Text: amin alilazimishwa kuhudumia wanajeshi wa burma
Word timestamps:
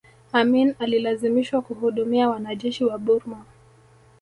amin 0.31 0.75
alilazimishwa 0.79 1.61
kuhudumia 1.61 2.29
wanajeshi 2.29 2.85
wa 2.85 2.97
burma 2.97 3.45